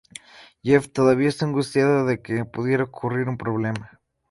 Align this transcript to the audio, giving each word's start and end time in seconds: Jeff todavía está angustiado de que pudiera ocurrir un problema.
Jeff 0.63 0.89
todavía 0.91 1.29
está 1.29 1.45
angustiado 1.45 2.07
de 2.07 2.23
que 2.23 2.43
pudiera 2.43 2.85
ocurrir 2.85 3.29
un 3.29 3.37
problema. 3.37 4.01